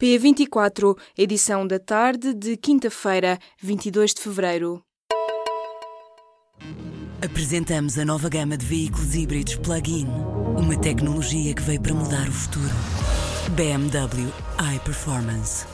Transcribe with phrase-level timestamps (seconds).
[0.00, 4.82] P24, edição da tarde de quinta-feira, 22 de fevereiro.
[7.22, 10.06] Apresentamos a nova gama de veículos híbridos plug-in.
[10.56, 12.74] Uma tecnologia que veio para mudar o futuro.
[13.54, 14.32] BMW
[14.74, 15.66] iPerformance.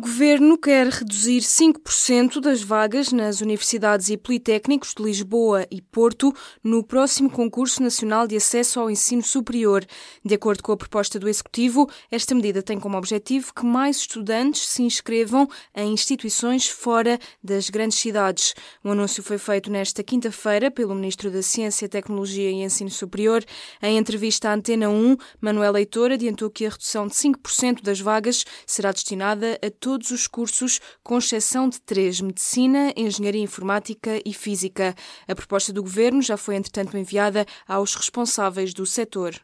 [0.00, 6.34] Governo quer reduzir 5% das vagas nas universidades e politécnicos de Lisboa e Porto
[6.64, 9.84] no próximo concurso nacional de acesso ao ensino superior.
[10.24, 14.66] De acordo com a proposta do executivo, esta medida tem como objetivo que mais estudantes
[14.68, 18.54] se inscrevam em instituições fora das grandes cidades.
[18.82, 23.44] O anúncio foi feito nesta quinta-feira pelo ministro da Ciência, Tecnologia e Ensino Superior.
[23.82, 28.46] Em entrevista à Antena 1, Manuel Leitor adiantou que a redução de 5% das vagas
[28.66, 34.94] será destinada a todos os cursos, com exceção de três: Medicina, Engenharia Informática e Física.
[35.26, 39.40] A proposta do governo já foi, entretanto, enviada aos responsáveis do setor.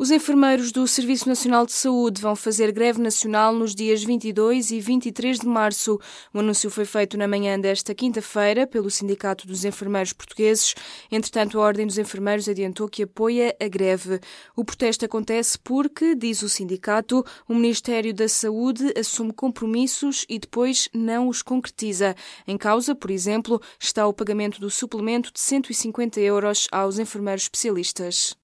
[0.00, 4.78] Os enfermeiros do Serviço Nacional de Saúde vão fazer greve nacional nos dias 22 e
[4.78, 5.98] 23 de março.
[6.32, 10.76] O anúncio foi feito na manhã desta quinta-feira pelo Sindicato dos Enfermeiros Portugueses.
[11.10, 14.20] Entretanto, a Ordem dos Enfermeiros adiantou que apoia a greve.
[14.54, 20.88] O protesto acontece porque, diz o sindicato, o Ministério da Saúde assume compromissos e depois
[20.94, 22.14] não os concretiza.
[22.46, 28.36] Em causa, por exemplo, está o pagamento do suplemento de 150 euros aos enfermeiros especialistas.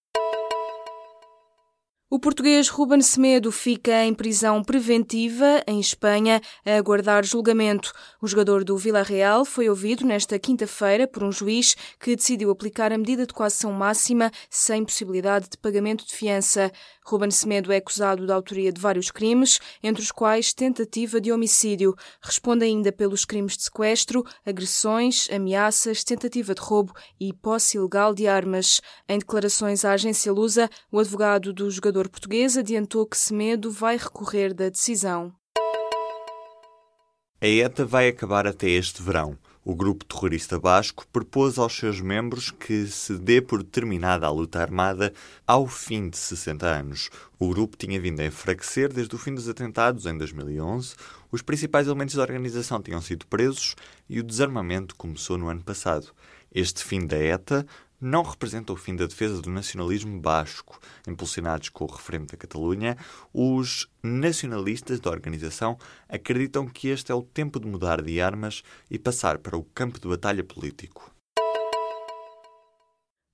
[2.10, 7.92] O português Ruben Semedo fica em prisão preventiva em Espanha a aguardar julgamento.
[8.20, 12.98] O jogador do Villarreal foi ouvido nesta quinta-feira por um juiz que decidiu aplicar a
[12.98, 16.70] medida de coação máxima sem possibilidade de pagamento de fiança.
[17.04, 21.94] Ruben Semedo é acusado da autoria de vários crimes, entre os quais tentativa de homicídio.
[22.20, 28.26] Responde ainda pelos crimes de sequestro, agressões, ameaças, tentativa de roubo e posse ilegal de
[28.26, 28.80] armas.
[29.06, 34.54] Em declarações à agência Lusa, o advogado do jogador português adiantou que Semedo vai recorrer
[34.54, 35.32] da decisão.
[37.40, 39.36] A ETA vai acabar até este verão.
[39.66, 44.60] O grupo terrorista basco propôs aos seus membros que se dê por terminada a luta
[44.60, 45.10] armada
[45.46, 47.08] ao fim de 60 anos.
[47.38, 50.94] O grupo tinha vindo a enfraquecer desde o fim dos atentados em 2011.
[51.32, 53.74] Os principais elementos da organização tinham sido presos
[54.06, 56.08] e o desarmamento começou no ano passado.
[56.54, 57.66] Este fim da ETA
[58.00, 60.80] não representa o fim da defesa do nacionalismo basco.
[61.06, 62.96] Impulsionados com o referendo da Catalunha,
[63.32, 65.78] os nacionalistas da organização
[66.08, 70.00] acreditam que este é o tempo de mudar de armas e passar para o campo
[70.00, 71.13] de batalha político.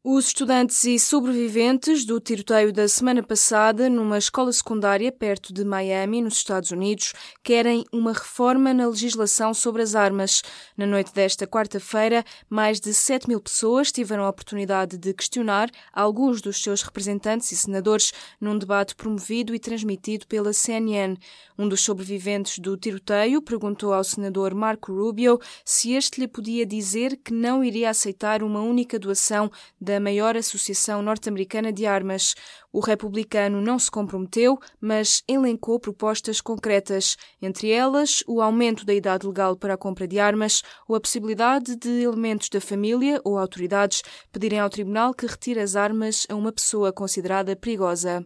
[0.02, 6.22] Os estudantes e sobreviventes do tiroteio da semana passada numa escola secundária perto de Miami,
[6.22, 7.12] nos Estados Unidos,
[7.42, 10.40] querem uma reforma na legislação sobre as armas.
[10.74, 16.40] Na noite desta quarta-feira, mais de 7 mil pessoas tiveram a oportunidade de questionar alguns
[16.40, 18.10] dos seus representantes e senadores
[18.40, 21.18] num debate promovido e transmitido pela CNN.
[21.58, 27.18] Um dos sobreviventes do tiroteio perguntou ao senador Marco Rubio se este lhe podia dizer
[27.22, 29.50] que não iria aceitar uma única doação
[29.90, 32.34] da maior associação norte-americana de armas.
[32.72, 39.26] O republicano não se comprometeu, mas elencou propostas concretas, entre elas o aumento da idade
[39.26, 44.02] legal para a compra de armas ou a possibilidade de elementos da família ou autoridades
[44.30, 48.24] pedirem ao tribunal que retire as armas a uma pessoa considerada perigosa.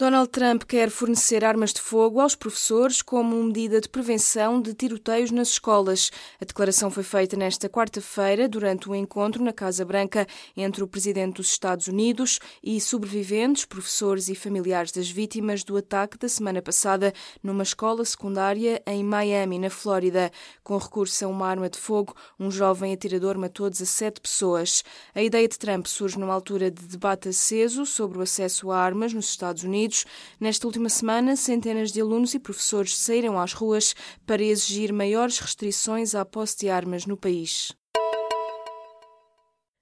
[0.00, 5.32] Donald Trump quer fornecer armas de fogo aos professores como medida de prevenção de tiroteios
[5.32, 6.12] nas escolas.
[6.40, 10.24] A declaração foi feita nesta quarta-feira durante um encontro na Casa Branca
[10.56, 16.16] entre o presidente dos Estados Unidos e sobreviventes, professores e familiares das vítimas do ataque
[16.16, 20.30] da semana passada numa escola secundária em Miami, na Flórida.
[20.62, 24.84] Com recurso a uma arma de fogo, um jovem atirador matou 17 pessoas.
[25.12, 29.12] A ideia de Trump surge numa altura de debate aceso sobre o acesso a armas
[29.12, 30.04] nos Estados Unidos Unidos.
[30.38, 33.94] Nesta última semana, centenas de alunos e professores saíram às ruas
[34.26, 37.72] para exigir maiores restrições à posse de armas no país.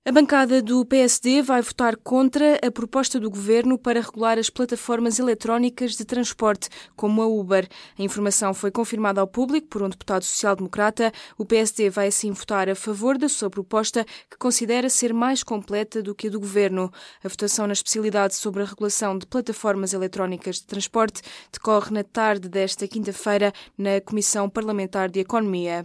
[0.08, 5.18] A bancada do PSD vai votar contra a proposta do governo para regular as plataformas
[5.18, 7.66] eletrónicas de transporte, como a Uber.
[7.98, 11.10] A informação foi confirmada ao público por um deputado social-democrata.
[11.36, 16.00] O PSD vai assim votar a favor da sua proposta, que considera ser mais completa
[16.00, 16.88] do que a do governo.
[17.24, 21.20] A votação na especialidade sobre a regulação de plataformas eletrónicas de transporte
[21.52, 25.84] decorre na tarde desta quinta-feira na Comissão Parlamentar de Economia.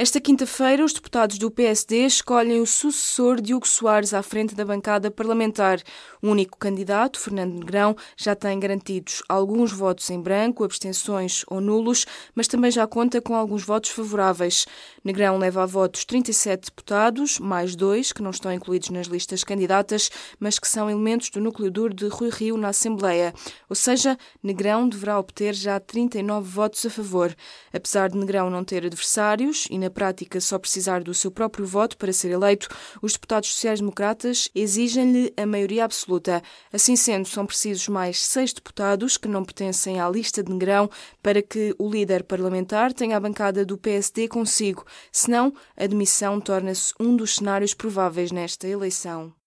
[0.00, 4.64] Esta quinta-feira, os deputados do PSD escolhem o sucessor de Hugo Soares à frente da
[4.64, 5.82] bancada parlamentar.
[6.22, 12.06] O único candidato, Fernando Negrão, já tem garantidos alguns votos em branco, abstenções ou nulos,
[12.32, 14.66] mas também já conta com alguns votos favoráveis.
[15.02, 20.12] Negrão leva a votos 37 deputados, mais dois que não estão incluídos nas listas candidatas,
[20.38, 23.34] mas que são elementos do núcleo duro de Rui Rio na Assembleia.
[23.68, 27.34] Ou seja, Negrão deverá obter já 39 votos a favor.
[27.72, 31.96] Apesar de Negrão não ter adversários e na prática só precisar do seu próprio voto
[31.96, 32.68] para ser eleito,
[33.00, 36.42] os deputados sociais-democratas exigem-lhe a maioria absoluta.
[36.70, 40.90] Assim sendo, são precisos mais seis deputados que não pertencem à lista de Negrão
[41.22, 44.84] para que o líder parlamentar tenha a bancada do PSD consigo.
[45.10, 49.37] Senão, a demissão torna-se um dos cenários prováveis nesta eleição.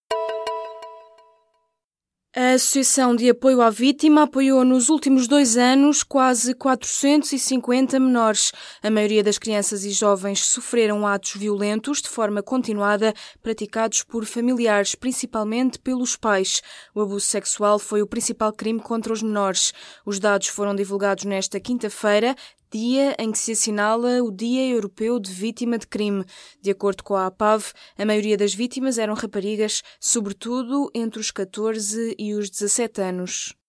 [2.34, 8.52] A Associação de Apoio à Vítima apoiou nos últimos dois anos quase 450 menores.
[8.82, 13.12] A maioria das crianças e jovens sofreram atos violentos de forma continuada,
[13.42, 16.62] praticados por familiares, principalmente pelos pais.
[16.94, 19.74] O abuso sexual foi o principal crime contra os menores.
[20.06, 22.34] Os dados foram divulgados nesta quinta-feira,
[22.72, 26.24] dia em que se assinala o Dia Europeu de Vítima de Crime.
[26.60, 32.16] De acordo com a APAV, a maioria das vítimas eram raparigas, sobretudo entre os 14
[32.18, 33.61] e os 17 anos.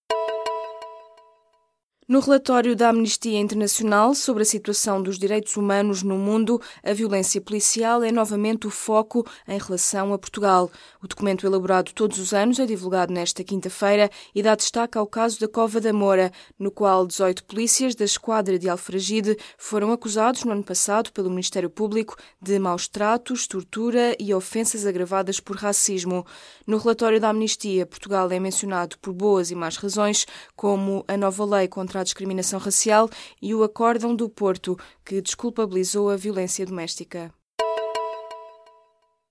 [2.06, 7.40] No relatório da Amnistia Internacional sobre a situação dos direitos humanos no mundo, a violência
[7.40, 10.70] policial é novamente o foco em relação a Portugal.
[11.02, 15.40] O documento elaborado todos os anos é divulgado nesta quinta-feira e dá destaque ao caso
[15.40, 20.52] da Cova da Moura, no qual 18 polícias da esquadra de Alfragide foram acusados no
[20.52, 26.26] ano passado pelo Ministério Público de maus tratos, tortura e ofensas agravadas por racismo.
[26.66, 31.46] No relatório da Amnistia, Portugal é mencionado por boas e más razões, como a nova
[31.46, 33.08] lei contra contra a discriminação racial
[33.40, 37.32] e o Acórdão do Porto, que desculpabilizou a violência doméstica.